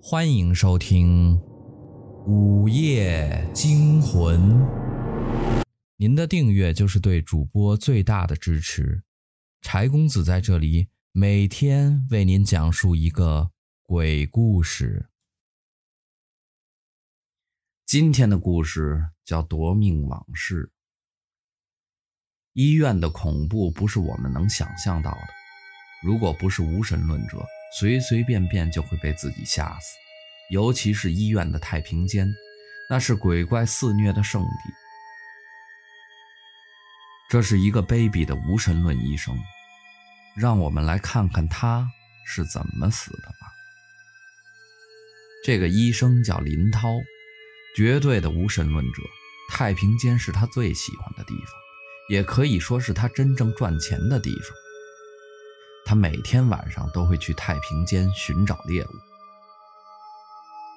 [0.00, 1.36] 欢迎收听
[2.24, 4.40] 《午夜惊魂》。
[5.96, 9.02] 您的订阅就是对主播最大的支持。
[9.60, 13.50] 柴公子在这里每天为您讲述一个
[13.82, 15.08] 鬼故事。
[17.84, 20.66] 今天的故事叫《夺命往事》。
[22.52, 25.20] 医院的恐怖不是我们能想象到的。
[26.04, 27.44] 如果不是无神论者，
[27.76, 29.96] 随随便便就会被自己吓死。
[30.50, 32.32] 尤其是医院的太平间，
[32.88, 34.48] 那是鬼怪肆虐的圣地。
[37.28, 39.38] 这是一个卑鄙的无神论医生，
[40.34, 41.86] 让我们来看看他
[42.26, 43.52] 是怎么死的吧。
[45.44, 46.98] 这个医生叫林涛，
[47.76, 49.02] 绝对的无神论者。
[49.50, 51.46] 太平间是他最喜欢的地方，
[52.10, 54.67] 也可以说是他真正赚钱的地方。
[55.88, 58.90] 他每天晚上都会去太平间寻找猎物。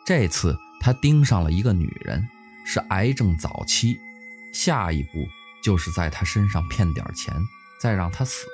[0.05, 2.25] 这次他盯上了一个女人，
[2.65, 3.97] 是癌症早期，
[4.53, 5.09] 下一步。
[5.61, 7.35] 就是在他身上骗点钱，
[7.79, 8.47] 再让他死。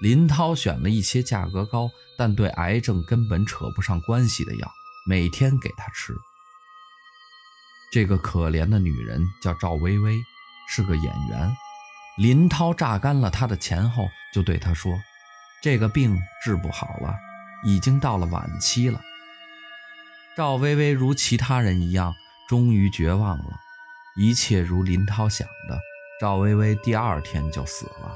[0.00, 4.70] 林涛选了一些价格高，但对癌症根本扯不上关系的药，
[5.08, 6.14] 每天给他吃。
[7.90, 10.22] 这个可怜的女人叫赵薇薇，
[10.68, 11.56] 是个演员。
[12.18, 15.02] 林涛榨干了她的钱后，就对他说
[15.64, 17.16] ：“这个病治不好了，
[17.64, 19.00] 已经到了晚期了。”
[20.36, 22.14] 赵薇薇如其他人一样，
[22.46, 23.58] 终于绝望了。
[24.14, 25.80] 一切如林涛想的，
[26.20, 28.14] 赵薇薇第二天就死了。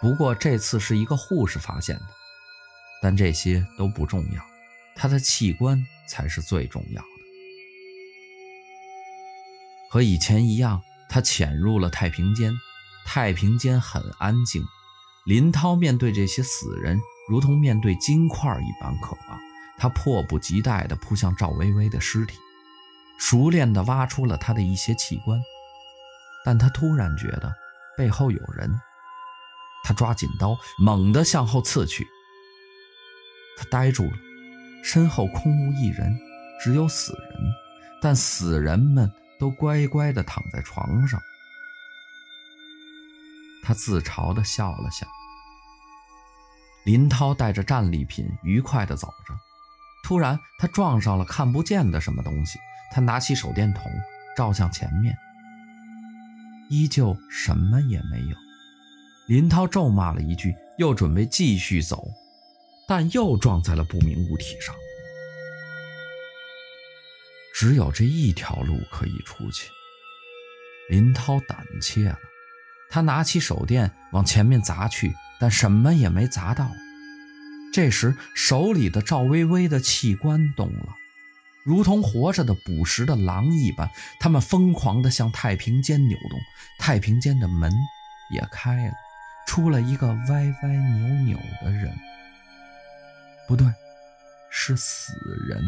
[0.00, 2.06] 不过这次是一个护士发现的，
[3.02, 4.42] 但这些都不重要，
[4.94, 7.08] 她的器官才是最重要的。
[9.90, 12.50] 和以前一样，他潜入了太平间。
[13.04, 14.64] 太平间很安静，
[15.30, 19.40] 林涛面对这些死人，如同面对金块一般渴望。
[19.78, 22.36] 他迫不及待地扑向赵薇薇的尸体。
[23.16, 25.40] 熟练地挖出了她的一些器官，
[26.44, 27.54] 但他突然觉得
[27.96, 28.76] 背后有人，
[29.84, 32.04] 他抓紧刀，猛地向后刺去。
[33.56, 34.16] 他呆住了，
[34.82, 36.18] 身后空无一人，
[36.60, 37.52] 只有死人，
[38.02, 39.08] 但死人们
[39.38, 41.20] 都乖乖地躺在床上。
[43.62, 45.06] 他自嘲地笑了笑。
[46.84, 49.34] 林涛带着战利品愉快地走着，
[50.02, 52.58] 突然他撞上了看不见的什么东西。
[52.92, 53.84] 他拿起手电筒
[54.36, 55.16] 照向前面，
[56.68, 58.36] 依旧什么也没有。
[59.28, 62.08] 林涛咒骂了一句，又准备继续走，
[62.88, 64.74] 但又撞在了不明物体上。
[67.54, 69.68] 只有这一条路可以出去。
[70.88, 72.18] 林涛胆怯了，
[72.90, 76.70] 他拿起手电往前面砸去，但什么也没砸到。
[77.72, 80.96] 这时，手里的赵薇薇的器官动了。
[81.64, 86.40] 如同活着的捕食的狼一般，他们疯狂地向太平间扭动。
[86.78, 87.70] 太平间的门
[88.32, 88.92] 也开了，
[89.46, 91.94] 出了一个歪歪扭扭的人。
[93.46, 93.66] 不对，
[94.50, 95.12] 是死
[95.48, 95.62] 人。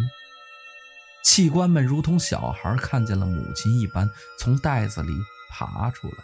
[1.22, 4.08] 器官们如同小孩看见了母亲一般，
[4.40, 5.12] 从袋子里
[5.50, 6.14] 爬出来，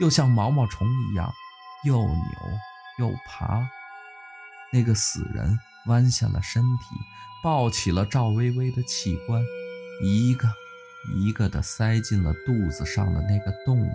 [0.00, 1.32] 又像毛毛虫一样
[1.84, 2.18] 又扭
[2.98, 3.68] 又爬。
[4.72, 6.84] 那个死人弯下了身体。
[7.40, 9.40] 抱起了赵薇薇的器官，
[10.02, 10.48] 一个
[11.14, 13.92] 一个的塞进了肚子上的那个洞里。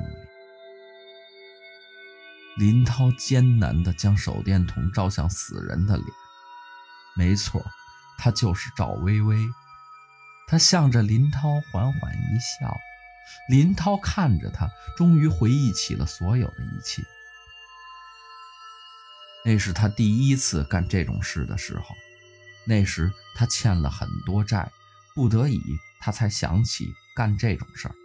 [2.55, 6.07] 林涛艰难地将手电筒照向死人的脸，
[7.17, 7.61] 没错，
[8.17, 9.45] 他就是赵薇薇。
[10.47, 12.73] 他向着林涛缓缓一笑，
[13.49, 17.01] 林涛看着他，终于回忆起了所有的一切。
[19.45, 21.95] 那是他第一次干这种事的时候。
[22.65, 24.71] 那时他欠了很多债，
[25.13, 25.61] 不得已
[25.99, 27.95] 他才想起干这种事儿。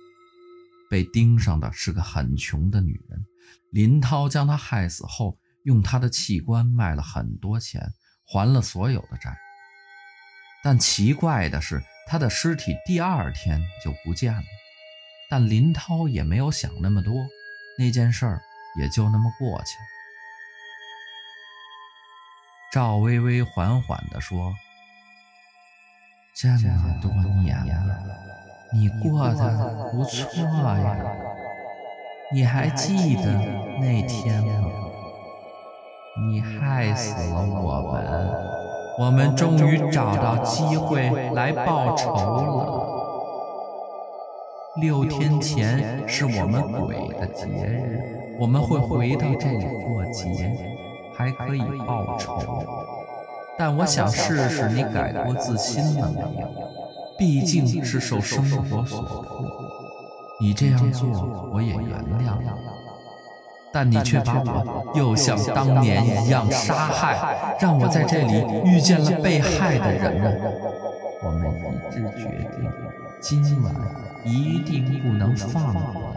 [0.91, 3.25] 被盯上的是个很穷的女人，
[3.71, 7.93] 林涛将她害死后，用她的器官卖了很多钱，
[8.25, 9.39] 还了所有的债。
[10.65, 14.43] 但奇怪的是，她的尸体第二天就不见了。
[15.31, 17.13] 但林涛也没有想那么多，
[17.79, 18.41] 那件事儿
[18.81, 19.85] 也就那么过去了。
[22.73, 24.53] 赵薇薇缓缓地说
[26.35, 27.11] ：“这么多
[27.43, 27.99] 年了，
[28.73, 30.97] 你过得不错呀。
[32.33, 33.33] 你还记得
[33.81, 34.71] 那天吗？
[36.31, 38.33] 你害死了我们，
[38.99, 42.88] 我们终于找到机会来报仇了。
[44.81, 48.01] 六天前是我们鬼的节日，
[48.39, 50.57] 我们会回到这里过节。”
[51.19, 52.65] 还可以报仇，
[53.59, 56.47] 但我想试试你改过自新了没有？
[57.19, 59.25] 毕竟是受生活所迫，
[60.39, 61.09] 你这样做
[61.53, 61.83] 我也原
[62.21, 62.57] 谅了。
[63.73, 70.41] 但你却把我又像当年一样杀害，让我在这里遇见了被害的人们。
[71.25, 72.71] 我们一致决定，
[73.21, 73.75] 今晚
[74.29, 76.15] 一定不能放过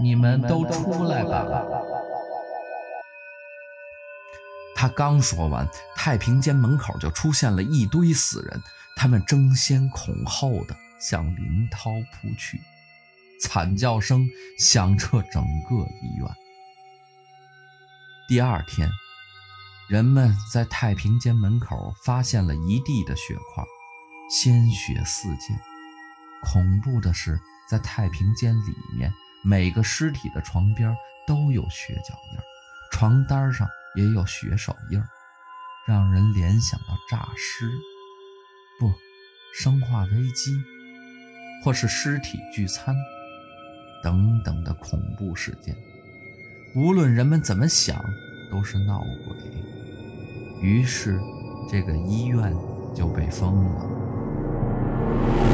[0.00, 0.14] 你。
[0.14, 1.56] 们都出来吧。
[4.74, 8.62] 他刚说完，太平间门口就出现了一堆死人，
[8.96, 12.60] 他们争先恐后的向林涛扑去，
[13.40, 14.28] 惨叫声
[14.58, 16.28] 响彻整个医院。
[18.28, 18.88] 第二天，
[19.88, 23.64] 人们在太平间门口发现了一地的血块，
[24.30, 25.71] 鲜血四溅。
[26.42, 29.12] 恐怖的是，在太平间里面，
[29.44, 30.94] 每个尸体的床边
[31.26, 32.38] 都有血脚印，
[32.90, 33.68] 床单上。
[33.94, 35.04] 也有血手印，
[35.86, 37.70] 让人联想到诈尸，
[38.80, 38.90] 不，
[39.52, 40.56] 生化危机，
[41.62, 42.96] 或是尸体聚餐
[44.02, 45.76] 等等的恐怖事件。
[46.74, 48.02] 无论人们怎么想，
[48.50, 49.36] 都是闹鬼。
[50.62, 51.20] 于是，
[51.70, 52.50] 这个医院
[52.94, 55.51] 就被封了。